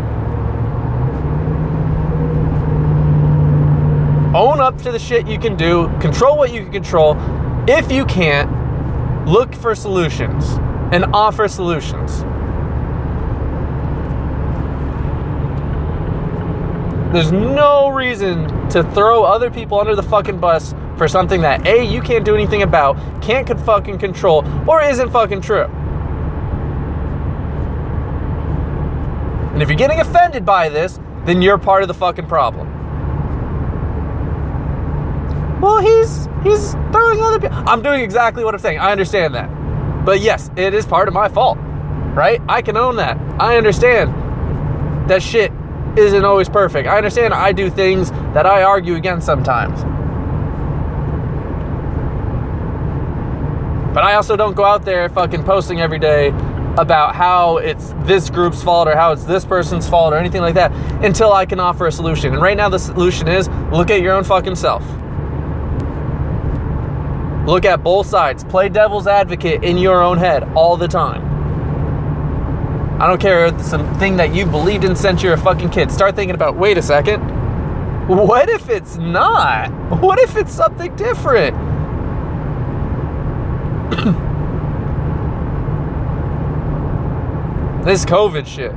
Own 4.35 4.61
up 4.61 4.77
to 4.83 4.93
the 4.93 4.99
shit 4.99 5.27
you 5.27 5.39
can 5.39 5.57
do, 5.57 5.89
control 6.01 6.37
what 6.37 6.53
you 6.53 6.63
can 6.63 6.73
control. 6.73 7.17
If 7.67 7.91
you 7.91 8.05
can't, 8.05 9.27
look 9.27 9.55
for 9.55 9.75
solutions 9.75 10.45
and 10.93 11.07
offer 11.15 11.49
solutions. 11.49 12.23
There's 17.13 17.33
no 17.33 17.89
reason 17.89 18.69
to 18.69 18.83
throw 18.93 19.25
other 19.25 19.51
people 19.51 19.81
under 19.81 19.97
the 19.97 20.03
fucking 20.03 20.39
bus 20.39 20.75
for 20.99 21.09
something 21.09 21.41
that 21.41 21.67
A, 21.67 21.83
you 21.83 22.03
can't 22.03 22.25
do 22.25 22.35
anything 22.35 22.63
about, 22.63 22.99
can't 23.23 23.49
fucking 23.61 23.99
control, 23.99 24.45
or 24.69 24.83
isn't 24.83 25.11
fucking 25.11 25.41
true. 25.41 25.71
And 29.59 29.63
if 29.65 29.69
you're 29.71 29.77
getting 29.77 29.99
offended 29.99 30.47
by 30.47 30.69
this, 30.69 31.01
then 31.25 31.43
you're 31.43 31.59
part 31.59 31.83
of 31.83 31.89
the 31.89 31.95
fucking 31.95 32.29
problem. 32.29 32.69
Well, 35.61 35.81
he's 35.81 36.29
he's 36.45 36.75
throwing 36.93 37.21
other 37.21 37.41
people. 37.41 37.57
I'm 37.67 37.83
doing 37.83 38.01
exactly 38.01 38.45
what 38.45 38.55
I'm 38.55 38.61
saying. 38.61 38.79
I 38.79 38.93
understand 38.93 39.35
that. 39.35 39.49
But 40.05 40.21
yes, 40.21 40.49
it 40.55 40.75
is 40.75 40.87
part 40.87 41.09
of 41.09 41.15
my 41.15 41.29
fault. 41.29 41.59
Right? 41.59 42.41
I 42.49 42.63
can 42.63 42.77
own 42.77 42.95
that. 42.99 43.19
I 43.41 43.57
understand 43.57 45.11
that 45.11 45.25
shit 45.25 45.51
isn't 45.97 46.25
always 46.25 46.49
perfect. 46.49 46.87
I 46.87 46.97
understand 46.97 47.35
I 47.35 47.51
do 47.51 47.69
things 47.69 48.13
that 48.35 48.47
I 48.47 48.63
argue 48.63 48.95
against 48.95 49.27
sometimes. 49.27 49.83
But 53.93 54.05
I 54.05 54.15
also 54.15 54.37
don't 54.37 54.55
go 54.55 54.65
out 54.65 54.85
there 54.85 55.09
fucking 55.09 55.43
posting 55.43 55.81
every 55.81 55.99
day 55.99 56.31
about 56.79 57.15
how 57.15 57.57
it's 57.57 57.93
this 58.05 58.31
group's 58.31 58.63
fault 58.63 58.87
or 58.87 58.95
how 58.95 59.11
it's 59.11 59.25
this 59.25 59.45
person's 59.45 59.89
fault 59.89 60.15
or 60.15 60.17
anything 60.17 60.41
like 60.41 60.55
that 60.55 60.73
until 61.05 61.33
I 61.33 61.45
can 61.45 61.59
offer 61.59 61.89
a 61.89 61.93
solution. 61.93 62.33
And 62.33 62.41
right 62.41 62.57
now, 62.57 62.69
the 62.69 62.79
solution 62.79 63.27
is 63.27 63.49
look 63.73 63.91
at 63.91 64.01
your 64.01 64.15
own 64.15 64.23
fucking 64.23 64.55
self. 64.55 64.85
Look 67.47 67.65
at 67.65 67.83
both 67.83 68.07
sides. 68.07 68.45
Play 68.45 68.69
devil's 68.69 69.09
advocate 69.09 69.65
in 69.65 69.77
your 69.77 70.03
own 70.03 70.19
head 70.19 70.45
all 70.55 70.77
the 70.77 70.87
time. 70.87 71.27
I 73.01 73.07
don't 73.07 73.21
care 73.21 73.47
if 73.47 73.55
it's 73.55 73.69
something 73.69 74.17
that 74.17 74.35
you 74.35 74.47
believed 74.47 74.85
in 74.85 74.95
since 74.95 75.23
you're 75.23 75.35
a 75.35 75.39
fucking 75.39 75.71
kid. 75.71 75.91
Start 75.91 76.15
thinking 76.15 76.35
about 76.35 76.57
wait 76.57 76.79
a 76.79 76.83
second. 76.83 77.21
What 78.07 78.49
if 78.49 78.69
it's 78.69 78.97
not? 78.97 79.71
What 80.01 80.19
if 80.21 80.37
it's 80.37 80.53
something 80.53 80.95
different? 80.95 81.57
this 87.89 88.05
COVID 88.05 88.47
shit. 88.47 88.73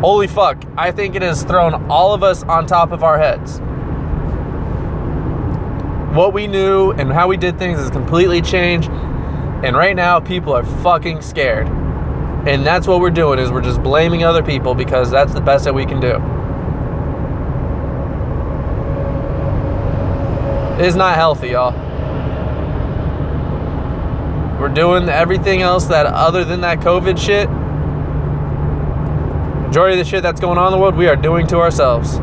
Holy 0.00 0.26
fuck. 0.26 0.62
I 0.76 0.92
think 0.92 1.14
it 1.14 1.22
has 1.22 1.42
thrown 1.42 1.90
all 1.90 2.12
of 2.12 2.22
us 2.22 2.42
on 2.42 2.66
top 2.66 2.92
of 2.92 3.02
our 3.02 3.16
heads. 3.16 3.60
What 6.14 6.34
we 6.34 6.46
knew 6.46 6.90
and 6.90 7.10
how 7.10 7.28
we 7.28 7.38
did 7.38 7.58
things 7.58 7.78
has 7.78 7.88
completely 7.88 8.42
changed. 8.42 8.90
And 8.90 9.74
right 9.74 9.96
now, 9.96 10.20
people 10.20 10.52
are 10.52 10.64
fucking 10.82 11.22
scared. 11.22 11.66
And 12.46 12.66
that's 12.66 12.86
what 12.86 13.00
we're 13.00 13.10
doing 13.10 13.38
is 13.38 13.50
we're 13.50 13.62
just 13.62 13.82
blaming 13.82 14.22
other 14.22 14.42
people 14.42 14.74
because 14.74 15.10
that's 15.10 15.32
the 15.32 15.40
best 15.40 15.64
that 15.64 15.72
we 15.72 15.86
can 15.86 15.98
do. 15.98 16.16
It's 20.84 20.96
not 20.96 21.14
healthy, 21.14 21.50
y'all. 21.50 21.72
We're 24.60 24.68
doing 24.68 25.08
everything 25.08 25.62
else 25.62 25.86
that 25.86 26.04
other 26.04 26.44
than 26.44 26.60
that 26.60 26.80
COVID 26.80 27.18
shit. 27.18 27.48
Majority 29.72 29.98
of 29.98 30.04
the 30.04 30.10
shit 30.10 30.22
that's 30.22 30.38
going 30.38 30.58
on 30.58 30.66
in 30.66 30.72
the 30.72 30.78
world, 30.78 30.94
we 30.96 31.08
are 31.08 31.16
doing 31.16 31.46
to 31.46 31.56
ourselves. 31.56 32.18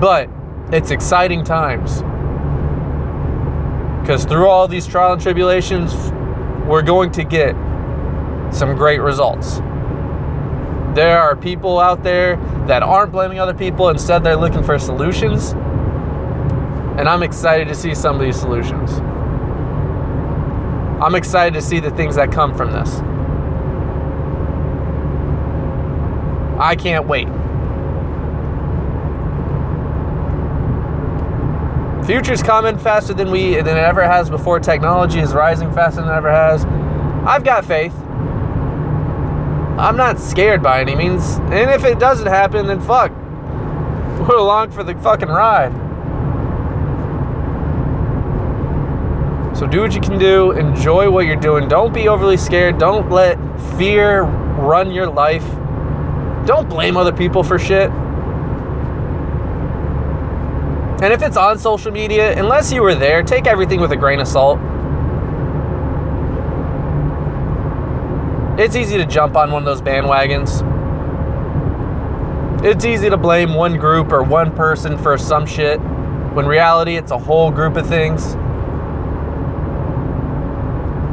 But 0.00 0.30
it's 0.72 0.90
exciting 0.90 1.44
times. 1.44 2.00
Because 4.00 4.24
through 4.24 4.46
all 4.46 4.66
these 4.66 4.86
trial 4.86 5.12
and 5.12 5.20
tribulations, 5.20 5.92
we're 6.66 6.80
going 6.80 7.10
to 7.10 7.24
get 7.24 7.52
some 8.54 8.74
great 8.74 9.02
results. 9.02 9.58
There 10.96 11.20
are 11.20 11.36
people 11.36 11.78
out 11.78 12.02
there 12.02 12.36
that 12.68 12.82
aren't 12.82 13.12
blaming 13.12 13.38
other 13.38 13.52
people, 13.52 13.90
instead, 13.90 14.24
they're 14.24 14.34
looking 14.34 14.62
for 14.62 14.78
solutions. 14.78 15.50
And 16.98 17.06
I'm 17.06 17.22
excited 17.22 17.68
to 17.68 17.74
see 17.74 17.94
some 17.94 18.16
of 18.16 18.22
these 18.22 18.40
solutions. 18.40 18.98
I'm 21.00 21.14
excited 21.14 21.54
to 21.54 21.62
see 21.62 21.78
the 21.78 21.90
things 21.92 22.16
that 22.16 22.32
come 22.32 22.56
from 22.56 22.72
this. 22.72 23.00
I 26.60 26.74
can't 26.74 27.06
wait. 27.06 27.28
Future's 32.04 32.42
coming 32.42 32.78
faster 32.78 33.14
than 33.14 33.30
we 33.30 33.54
than 33.56 33.76
it 33.76 33.80
ever 33.80 34.02
has 34.02 34.28
before. 34.28 34.58
Technology 34.58 35.20
is 35.20 35.34
rising 35.34 35.72
faster 35.72 36.00
than 36.00 36.10
it 36.10 36.16
ever 36.16 36.32
has. 36.32 36.64
I've 37.26 37.44
got 37.44 37.64
faith. 37.64 37.94
I'm 39.78 39.96
not 39.96 40.18
scared 40.18 40.62
by 40.62 40.80
any 40.80 40.96
means. 40.96 41.36
And 41.36 41.70
if 41.70 41.84
it 41.84 42.00
doesn't 42.00 42.26
happen, 42.26 42.66
then 42.66 42.80
fuck. 42.80 43.12
We're 44.28 44.36
along 44.36 44.72
for 44.72 44.82
the 44.82 44.94
fucking 44.96 45.28
ride. 45.28 45.87
So 49.58 49.66
do 49.66 49.80
what 49.80 49.92
you 49.92 50.00
can 50.00 50.20
do, 50.20 50.52
enjoy 50.52 51.10
what 51.10 51.26
you're 51.26 51.34
doing. 51.34 51.66
Don't 51.66 51.92
be 51.92 52.06
overly 52.06 52.36
scared. 52.36 52.78
Don't 52.78 53.10
let 53.10 53.36
fear 53.76 54.22
run 54.22 54.92
your 54.92 55.08
life. 55.08 55.44
Don't 56.46 56.68
blame 56.68 56.96
other 56.96 57.12
people 57.12 57.42
for 57.42 57.58
shit. 57.58 57.90
And 61.02 61.12
if 61.12 61.22
it's 61.22 61.36
on 61.36 61.58
social 61.58 61.90
media, 61.90 62.38
unless 62.38 62.70
you 62.72 62.82
were 62.82 62.94
there, 62.94 63.24
take 63.24 63.48
everything 63.48 63.80
with 63.80 63.90
a 63.90 63.96
grain 63.96 64.20
of 64.20 64.28
salt. 64.28 64.60
It's 68.60 68.76
easy 68.76 68.96
to 68.96 69.06
jump 69.06 69.34
on 69.34 69.50
one 69.50 69.62
of 69.62 69.66
those 69.66 69.82
bandwagons. 69.82 70.62
It's 72.64 72.84
easy 72.84 73.10
to 73.10 73.16
blame 73.16 73.54
one 73.54 73.76
group 73.76 74.12
or 74.12 74.22
one 74.22 74.54
person 74.54 74.96
for 74.98 75.18
some 75.18 75.46
shit 75.46 75.80
when 76.32 76.46
reality 76.46 76.94
it's 76.94 77.10
a 77.10 77.18
whole 77.18 77.50
group 77.50 77.76
of 77.76 77.88
things. 77.88 78.36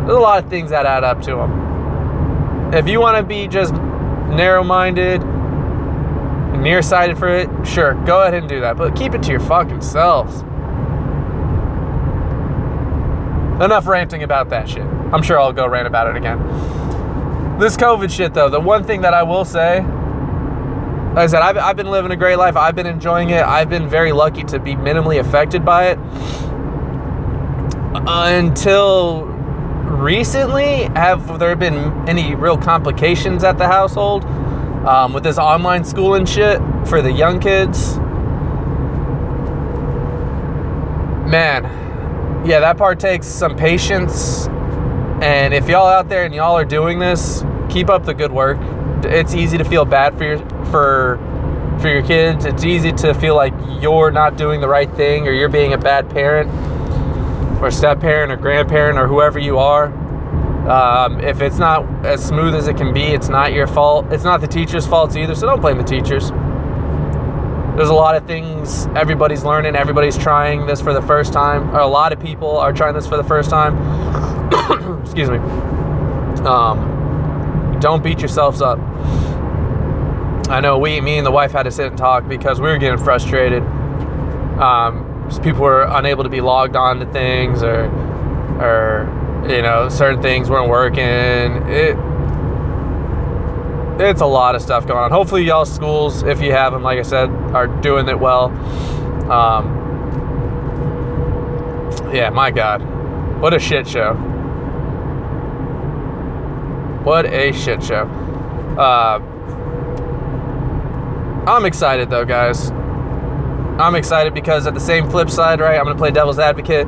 There's 0.05 0.17
a 0.17 0.21
lot 0.21 0.43
of 0.43 0.50
things 0.51 0.69
that 0.69 0.85
add 0.85 1.03
up 1.03 1.21
to 1.24 1.31
them. 1.31 2.74
If 2.74 2.88
you 2.88 3.00
want 3.00 3.17
to 3.17 3.24
be 3.24 3.47
just 3.47 3.74
narrow 3.74 4.63
minded, 4.63 5.24
nearsighted 6.62 7.17
for 7.17 7.27
it, 7.27 7.50
sure, 7.65 7.95
go 8.05 8.21
ahead 8.21 8.35
and 8.35 8.47
do 8.47 8.59
that. 8.59 8.77
But 8.77 8.95
keep 8.95 9.15
it 9.15 9.24
to 9.24 9.31
your 9.31 9.39
fucking 9.39 9.81
selves. 9.81 10.41
Enough 13.63 13.88
ranting 13.88 14.21
about 14.21 14.50
that 14.50 14.69
shit. 14.69 14.83
I'm 14.83 15.24
sure 15.24 15.39
I'll 15.39 15.53
go 15.53 15.67
rant 15.67 15.88
about 15.88 16.07
it 16.09 16.17
again. 16.17 16.39
This 17.57 17.77
COVID 17.77 18.12
shit, 18.12 18.33
though, 18.33 18.50
the 18.50 18.59
one 18.59 18.83
thing 18.83 19.01
that 19.01 19.13
I 19.13 19.24
will 19.24 19.45
say, 19.45 19.79
like 19.79 21.24
I 21.24 21.27
said, 21.27 21.41
I've, 21.41 21.57
I've 21.57 21.77
been 21.77 21.89
living 21.89 22.12
a 22.12 22.17
great 22.17 22.35
life. 22.35 22.57
I've 22.57 22.75
been 22.75 22.85
enjoying 22.85 23.29
it. 23.29 23.41
I've 23.41 23.69
been 23.69 23.88
very 23.88 24.12
lucky 24.12 24.43
to 24.43 24.59
be 24.59 24.75
minimally 24.75 25.19
affected 25.19 25.63
by 25.63 25.88
it. 25.88 26.00
Until 28.07 29.34
recently, 30.01 30.83
have 30.95 31.39
there 31.39 31.55
been 31.55 32.07
any 32.07 32.35
real 32.35 32.57
complications 32.57 33.43
at 33.43 33.57
the 33.57 33.67
household 33.67 34.25
um, 34.85 35.13
with 35.13 35.23
this 35.23 35.37
online 35.37 35.83
school 35.83 36.15
and 36.15 36.27
shit 36.27 36.59
for 36.87 37.01
the 37.01 37.11
young 37.11 37.39
kids? 37.39 37.97
Man, 41.27 41.63
yeah, 42.45 42.59
that 42.59 42.77
part 42.77 42.99
takes 42.99 43.27
some 43.27 43.55
patience 43.55 44.47
and 45.21 45.53
if 45.53 45.69
y'all 45.69 45.87
out 45.87 46.09
there 46.09 46.25
and 46.25 46.35
y'all 46.35 46.57
are 46.57 46.65
doing 46.65 46.99
this, 46.99 47.43
keep 47.69 47.89
up 47.89 48.03
the 48.05 48.13
good 48.13 48.33
work. 48.33 48.57
It's 49.05 49.33
easy 49.33 49.57
to 49.57 49.63
feel 49.63 49.85
bad 49.85 50.17
for 50.17 50.25
your 50.25 50.37
for 50.65 51.17
for 51.79 51.87
your 51.87 52.03
kids. 52.03 52.45
It's 52.45 52.65
easy 52.65 52.91
to 52.91 53.13
feel 53.13 53.35
like 53.35 53.53
you're 53.81 54.11
not 54.11 54.37
doing 54.37 54.59
the 54.59 54.67
right 54.67 54.91
thing 54.93 55.25
or 55.27 55.31
you're 55.31 55.49
being 55.49 55.73
a 55.73 55.77
bad 55.77 56.09
parent 56.09 56.51
or 57.62 57.71
step 57.71 58.00
parent 58.00 58.31
or 58.31 58.35
grandparent 58.35 59.00
or 59.00 59.07
whoever 59.07 59.39
you 59.39 59.57
are. 59.57 59.85
Um, 60.69 61.19
if 61.19 61.41
it's 61.41 61.57
not 61.57 61.85
as 62.05 62.25
smooth 62.25 62.55
as 62.55 62.67
it 62.67 62.75
can 62.75 62.93
be, 62.93 63.03
it's 63.03 63.29
not 63.29 63.53
your 63.53 63.67
fault. 63.67 64.12
It's 64.12 64.24
not 64.24 64.41
the 64.41 64.47
teacher's 64.47 64.88
fault 64.88 65.15
either, 65.15 65.35
so 65.35 65.45
don't 65.45 65.62
blame 65.62 65.77
the 65.77 65.83
teachers. 65.83 66.31
There's 67.75 67.89
a 67.89 67.93
lot 67.93 68.15
of 68.15 68.25
things 68.25 68.88
everybody's 68.95 69.43
learning, 69.43 69.75
everybody's 69.75 70.17
trying 70.17 70.65
this 70.65 70.81
for 70.81 70.93
the 70.93 71.01
first 71.01 71.33
time, 71.33 71.69
or 71.75 71.79
a 71.79 71.88
lot 71.88 72.13
of 72.13 72.19
people 72.19 72.57
are 72.57 72.74
trying 72.74 72.95
this 72.95 73.05
for 73.05 73.17
the 73.17 73.24
first 73.24 73.50
time. 73.50 73.75
excuse 75.01 75.29
me. 75.29 75.38
Um, 76.47 77.77
don't 77.79 78.01
beat 78.01 78.19
yourselves 78.19 78.62
up. 78.62 78.79
I 80.50 80.62
know 80.62 80.77
we, 80.77 81.01
me 81.01 81.17
and 81.17 81.25
the 81.25 81.31
wife 81.31 81.51
had 81.51 81.63
to 81.63 81.71
sit 81.71 81.88
and 81.88 81.97
talk 81.97 82.27
because 82.27 82.62
we 82.62 82.69
were 82.69 82.77
getting 82.77 83.03
frustrated. 83.03 83.62
Um, 83.63 85.14
people 85.44 85.62
were 85.62 85.84
unable 85.84 86.24
to 86.24 86.29
be 86.29 86.41
logged 86.41 86.75
on 86.75 87.00
to 87.00 87.05
things, 87.12 87.63
or, 87.63 87.86
or 88.62 89.46
you 89.50 89.62
know, 89.62 89.89
certain 89.89 90.22
things 90.22 90.50
weren't 90.50 90.70
working. 90.70 91.03
It, 91.70 91.98
it's 94.00 94.22
a 94.22 94.25
lot 94.25 94.55
of 94.55 94.62
stuff 94.62 94.86
going 94.88 95.00
on. 95.00 95.12
Hopefully, 95.12 95.44
y'all 95.44 95.66
schools, 95.66 96.24
if 96.24 96.42
you 96.42 96.51
have 96.51 96.74
them, 96.74 96.83
like 96.83 97.00
I 97.00 97.03
said, 97.03 97.29
are 97.29 97.68
doing 97.68 98.07
it 98.09 98.20
well. 98.20 98.46
Um, 99.31 99.83
yeah, 102.14 102.29
my 102.29 102.51
God, 102.51 102.81
what 103.42 103.53
a 103.53 103.59
shit 103.59 103.88
show. 103.88 104.14
What 107.03 107.25
a 107.25 107.51
shit 107.51 107.83
show. 107.83 108.05
Uh, 108.77 109.20
I'm 111.48 111.66
excited 111.66 112.09
though, 112.09 112.25
guys. 112.25 112.72
I'm 113.77 113.96
excited 113.96 114.33
because 114.33 114.68
at 114.68 114.74
the 114.74 114.79
same 114.79 115.09
flip 115.09 115.29
side, 115.29 115.59
right, 115.59 115.77
I'm 115.77 115.83
going 115.83 115.96
to 115.96 116.00
play 116.00 116.09
devil's 116.09 116.40
advocate. 116.40 116.88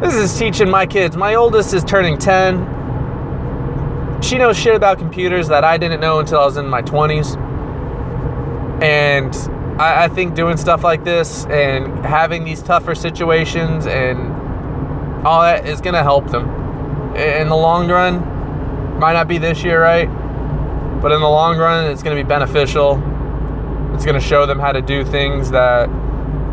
This 0.00 0.14
is 0.14 0.38
teaching 0.38 0.70
my 0.70 0.86
kids. 0.86 1.14
My 1.14 1.34
oldest 1.34 1.74
is 1.74 1.84
turning 1.84 2.16
10. 2.16 4.22
She 4.22 4.38
knows 4.38 4.58
shit 4.58 4.74
about 4.74 4.98
computers 4.98 5.48
that 5.48 5.62
I 5.62 5.76
didn't 5.76 6.00
know 6.00 6.18
until 6.18 6.40
I 6.40 6.46
was 6.46 6.56
in 6.56 6.68
my 6.68 6.80
20s. 6.80 7.36
And 8.82 9.34
I, 9.78 10.04
I 10.04 10.08
think 10.08 10.34
doing 10.34 10.56
stuff 10.56 10.82
like 10.82 11.04
this 11.04 11.44
and 11.46 12.06
having 12.06 12.44
these 12.44 12.62
tougher 12.62 12.94
situations 12.94 13.86
and 13.86 15.26
all 15.26 15.42
that 15.42 15.66
is 15.66 15.82
going 15.82 15.94
to 15.94 16.02
help 16.02 16.30
them. 16.30 16.48
In 17.14 17.50
the 17.50 17.56
long 17.56 17.90
run, 17.90 18.98
might 18.98 19.12
not 19.12 19.28
be 19.28 19.36
this 19.36 19.62
year, 19.62 19.82
right? 19.82 20.08
But 21.02 21.12
in 21.12 21.20
the 21.20 21.28
long 21.28 21.58
run, 21.58 21.90
it's 21.90 22.02
going 22.02 22.16
to 22.16 22.22
be 22.22 22.26
beneficial. 22.26 22.94
It's 23.94 24.06
going 24.06 24.18
to 24.18 24.26
show 24.26 24.46
them 24.46 24.58
how 24.58 24.72
to 24.72 24.80
do 24.80 25.04
things 25.04 25.50
that 25.50 25.90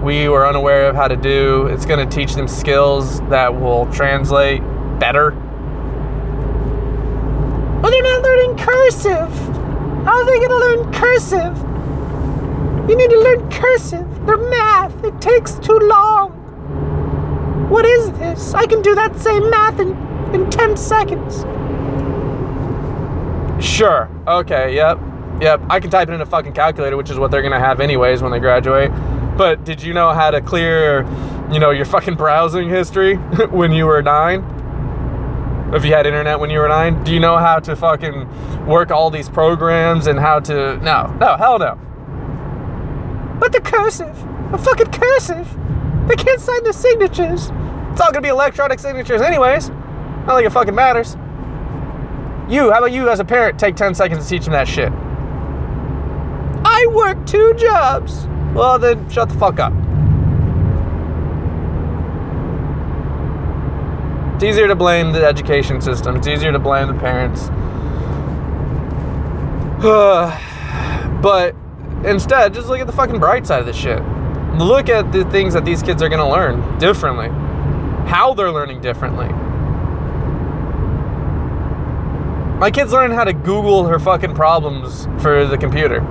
we 0.03 0.27
were 0.27 0.45
unaware 0.45 0.89
of 0.89 0.95
how 0.95 1.07
to 1.07 1.15
do. 1.15 1.67
It's 1.67 1.85
going 1.85 2.07
to 2.07 2.15
teach 2.15 2.35
them 2.35 2.47
skills 2.47 3.21
that 3.29 3.57
will 3.59 3.85
translate 3.93 4.61
better. 4.99 5.31
But 7.81 7.89
they're 7.89 8.03
not 8.03 8.21
learning 8.21 8.57
cursive. 8.57 9.31
How 10.03 10.19
are 10.19 10.25
they 10.25 10.39
going 10.39 10.49
to 10.49 10.57
learn 10.57 10.93
cursive? 10.93 11.57
You 12.89 12.97
need 12.97 13.09
to 13.11 13.19
learn 13.19 13.49
cursive. 13.49 14.25
They're 14.25 14.37
math. 14.37 15.03
It 15.05 15.21
takes 15.21 15.55
too 15.59 15.79
long. 15.79 16.31
What 17.69 17.85
is 17.85 18.11
this? 18.11 18.53
I 18.53 18.65
can 18.65 18.81
do 18.81 18.93
that 18.95 19.17
same 19.17 19.49
math 19.49 19.79
in, 19.79 19.95
in 20.35 20.49
10 20.51 20.75
seconds. 20.75 21.45
Sure. 23.65 24.09
Okay. 24.27 24.75
Yep. 24.75 24.99
Yep. 25.39 25.61
I 25.69 25.79
can 25.79 25.89
type 25.89 26.09
it 26.09 26.13
in 26.13 26.19
a 26.19 26.25
fucking 26.25 26.51
calculator, 26.51 26.97
which 26.97 27.09
is 27.09 27.17
what 27.17 27.31
they're 27.31 27.41
gonna 27.41 27.59
have 27.59 27.79
anyways 27.79 28.21
when 28.21 28.33
they 28.33 28.39
graduate. 28.39 28.91
But 29.38 29.63
did 29.63 29.82
you 29.82 29.93
know 29.93 30.13
how 30.13 30.32
to 30.32 30.41
clear, 30.41 31.02
you 31.52 31.60
know, 31.60 31.72
your 31.72 31.86
fucking 31.86 32.15
browsing 32.15 32.69
history 32.69 33.15
when 33.52 33.72
you 33.72 33.86
were 33.86 34.02
nine? 34.02 34.43
If 35.74 35.84
you 35.84 35.93
had 35.93 36.06
internet 36.06 36.39
when 36.39 36.52
you 36.52 36.60
were 36.60 36.67
nine, 36.67 37.04
do 37.04 37.12
you 37.12 37.19
know 37.19 37.38
how 37.38 37.58
to 37.60 37.76
fucking 37.76 38.67
work 38.67 38.91
all 38.91 39.10
these 39.10 39.28
programs 39.28 40.06
and 40.06 40.19
how 40.19 40.39
to? 40.41 40.78
No, 40.78 41.08
no, 41.19 41.36
hell 41.36 41.58
no. 41.58 41.80
But 43.39 43.52
the 43.52 43.60
cursive, 43.60 44.15
the 44.52 44.58
fucking 44.60 44.91
cursive, 44.91 45.48
they 46.08 46.15
can't 46.15 46.39
sign 46.39 46.63
the 46.63 46.74
signatures. 46.74 47.50
It's 47.91 48.02
all 48.02 48.12
gonna 48.12 48.22
be 48.22 48.30
electronic 48.30 48.80
signatures, 48.80 49.22
anyways. 49.22 49.69
Not 49.69 50.36
like 50.36 50.46
it 50.46 50.52
fucking 50.52 50.76
matters. 50.76 51.15
You, 52.50 52.72
how 52.72 52.78
about 52.78 52.91
you 52.91 53.10
as 53.10 53.19
a 53.19 53.26
parent 53.26 53.60
take 53.60 53.76
10 53.76 53.96
seconds 53.96 54.26
to 54.26 54.30
teach 54.30 54.43
them 54.43 54.54
that 54.54 54.67
shit? 54.67 54.91
I 56.65 56.86
work 56.93 57.26
two 57.26 57.54
jobs. 57.56 58.28
Well, 58.53 58.77
then 58.77 59.09
shut 59.09 59.29
the 59.29 59.37
fuck 59.37 59.59
up. 59.59 59.73
It's 64.35 64.43
easier 64.43 64.67
to 64.67 64.75
blame 64.75 65.11
the 65.11 65.25
education 65.25 65.81
system, 65.81 66.15
it's 66.17 66.27
easier 66.27 66.51
to 66.51 66.59
blame 66.59 66.87
the 66.87 66.93
parents. 66.93 67.49
but 71.21 71.55
instead, 72.05 72.53
just 72.53 72.67
look 72.67 72.79
at 72.79 72.85
the 72.85 72.93
fucking 72.93 73.19
bright 73.19 73.47
side 73.47 73.59
of 73.59 73.65
this 73.65 73.75
shit. 73.75 74.03
Look 74.57 74.87
at 74.87 75.11
the 75.11 75.25
things 75.31 75.55
that 75.55 75.65
these 75.65 75.81
kids 75.81 76.03
are 76.03 76.09
gonna 76.09 76.29
learn 76.29 76.77
differently, 76.77 77.29
how 78.07 78.35
they're 78.35 78.51
learning 78.51 78.81
differently. 78.81 79.29
My 82.59 82.69
kid's 82.69 82.93
learning 82.93 83.17
how 83.17 83.23
to 83.23 83.33
Google 83.33 83.87
her 83.87 83.97
fucking 83.97 84.35
problems 84.35 85.07
for 85.23 85.45
the 85.47 85.57
computer. 85.57 86.01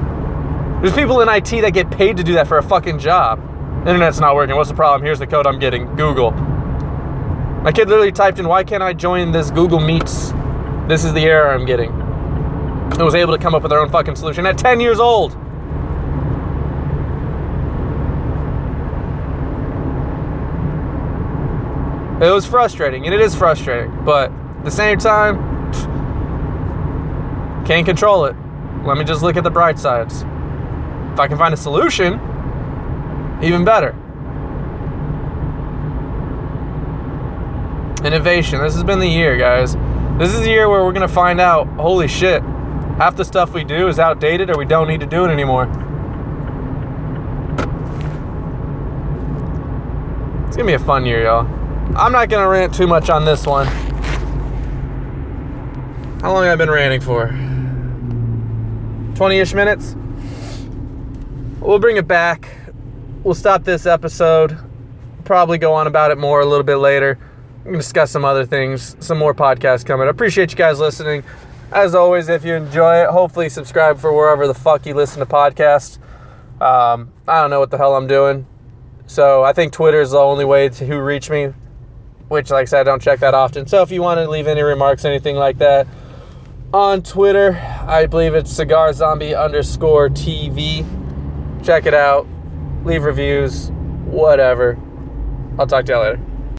There's 0.83 0.95
people 0.95 1.21
in 1.21 1.29
IT 1.29 1.49
that 1.61 1.71
get 1.73 1.92
paid 1.92 2.16
to 2.16 2.25
do 2.25 2.33
that 2.33 2.49
for 2.49 2.59
a 2.59 2.62
fucking 2.62 2.99
job. 2.99 3.38
Internet's 3.87 4.18
not 4.18 4.35
working. 4.35 4.57
What's 4.57 4.68
the 4.68 4.75
problem? 4.75 5.07
Here's 5.07 5.21
the 5.21 5.29
code 5.29 5.47
I'm 5.47 5.61
getting. 5.61 5.87
Google. 5.95 6.33
My 6.33 7.71
kid 7.71 7.88
literally 7.88 8.11
typed 8.11 8.40
in, 8.40 8.49
why 8.49 8.64
can't 8.64 8.83
I 8.83 8.92
join 8.92 9.31
this 9.31 9.53
Google 9.53 9.79
Meets? 9.79 10.33
This 10.88 11.05
is 11.05 11.12
the 11.12 11.21
error 11.21 11.55
I'm 11.55 11.64
getting. 11.64 11.92
And 11.92 13.01
was 13.01 13.14
able 13.14 13.33
to 13.33 13.40
come 13.40 13.55
up 13.55 13.62
with 13.62 13.71
their 13.71 13.79
own 13.79 13.90
fucking 13.90 14.16
solution 14.16 14.45
at 14.45 14.59
10 14.59 14.81
years 14.81 14.99
old. 14.99 15.35
It 22.21 22.31
was 22.33 22.45
frustrating, 22.45 23.05
and 23.05 23.14
it 23.14 23.21
is 23.21 23.37
frustrating, 23.37 24.05
but 24.05 24.33
at 24.33 24.64
the 24.64 24.71
same 24.73 24.99
time, 24.99 25.37
can't 27.64 27.87
control 27.87 28.25
it. 28.25 28.35
Let 28.85 28.99
me 28.99 29.05
just 29.05 29.23
look 29.23 29.37
at 29.37 29.45
the 29.45 29.51
bright 29.51 29.79
sides. 29.79 30.25
If 31.12 31.20
I 31.20 31.29
can 31.29 31.37
find 31.37 31.53
a 31.53 31.57
solution, 31.57 32.14
even 33.42 33.64
better. 33.64 33.90
Innovation. 38.05 38.61
This 38.62 38.75
has 38.75 38.83
been 38.83 38.98
the 38.98 39.07
year, 39.07 39.37
guys. 39.37 39.77
This 40.18 40.33
is 40.33 40.40
the 40.40 40.48
year 40.48 40.68
where 40.68 40.85
we're 40.85 40.92
going 40.92 41.07
to 41.07 41.12
find 41.12 41.40
out 41.40 41.66
holy 41.68 42.09
shit, 42.09 42.42
half 42.98 43.16
the 43.16 43.25
stuff 43.25 43.53
we 43.53 43.62
do 43.62 43.88
is 43.88 43.98
outdated 43.98 44.51
or 44.51 44.57
we 44.57 44.64
don't 44.64 44.88
need 44.88 45.01
to 45.01 45.07
do 45.07 45.25
it 45.25 45.31
anymore. 45.31 45.64
It's 50.46 50.57
going 50.57 50.66
to 50.66 50.79
be 50.79 50.83
a 50.83 50.87
fun 50.87 51.05
year, 51.05 51.25
y'all. 51.25 51.46
I'm 51.96 52.12
not 52.12 52.29
going 52.29 52.42
to 52.42 52.48
rant 52.48 52.75
too 52.75 52.87
much 52.87 53.11
on 53.11 53.25
this 53.25 53.46
one. 53.46 53.66
How 56.22 56.33
long 56.33 56.44
have 56.44 56.53
I 56.53 56.57
been 56.57 56.70
ranting 56.70 57.01
for? 57.01 57.29
20 59.16 59.38
ish 59.38 59.55
minutes? 59.55 59.96
We'll 61.62 61.79
bring 61.79 61.96
it 61.96 62.09
back. 62.09 62.48
We'll 63.22 63.37
stop 63.37 63.62
this 63.62 63.87
episode. 63.87 64.59
Probably 65.25 65.59
go 65.59 65.72
on 65.75 65.87
about 65.87 66.11
it 66.11 66.18
more 66.18 66.40
a 66.40 66.44
little 66.44 66.64
bit 66.64 66.77
later. 66.77 67.16
I'm 67.59 67.62
going 67.62 67.75
to 67.75 67.79
discuss 67.79 68.11
some 68.11 68.25
other 68.25 68.44
things, 68.44 68.96
some 68.98 69.16
more 69.16 69.33
podcasts 69.33 69.87
coming. 69.87 70.09
I 70.09 70.11
appreciate 70.11 70.51
you 70.51 70.57
guys 70.57 70.81
listening. 70.81 71.22
As 71.70 71.94
always, 71.94 72.29
if 72.29 72.44
you 72.44 72.55
enjoy 72.55 73.05
it, 73.05 73.11
hopefully 73.11 73.48
subscribe 73.48 74.01
for 74.01 74.12
wherever 74.12 74.48
the 74.48 74.55
fuck 74.55 74.85
you 74.87 74.94
listen 74.94 75.20
to 75.20 75.27
podcasts. 75.27 75.98
Um, 76.61 77.12
I 77.29 77.40
don't 77.40 77.51
know 77.51 77.61
what 77.61 77.70
the 77.70 77.79
hell 77.79 77.94
I'm 77.94 78.09
doing. 78.09 78.44
So 79.07 79.44
I 79.44 79.53
think 79.53 79.72
Twitter 79.72 80.01
is 80.01 80.11
the 80.11 80.18
only 80.18 80.44
way 80.44 80.68
to 80.68 81.01
reach 81.01 81.31
me, 81.31 81.53
which, 82.27 82.51
like 82.51 82.62
I 82.62 82.64
said, 82.64 82.81
I 82.81 82.85
don't 82.90 83.01
check 83.01 83.20
that 83.20 83.35
often. 83.35 83.68
So 83.68 83.83
if 83.83 83.92
you 83.92 84.03
want 84.03 84.18
to 84.18 84.29
leave 84.29 84.48
any 84.48 84.62
remarks, 84.62 85.05
anything 85.05 85.37
like 85.37 85.59
that, 85.59 85.87
on 86.75 87.05
Twitter, 87.05 87.57
I 87.87 88.07
believe 88.07 88.35
it's 88.35 88.51
cigar 88.51 88.92
zombie 88.92 89.37
underscore 89.37 90.09
TV. 90.09 90.85
Check 91.62 91.87
it 91.87 91.94
out, 91.94 92.27
leave 92.85 93.05
reviews, 93.05 93.70
whatever. 94.05 94.77
I'll 95.59 95.66
talk 95.66 95.85
to 95.85 95.92
y'all 95.92 96.03
later. 96.03 96.32